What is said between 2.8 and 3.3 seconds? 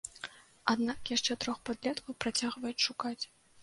шукаць.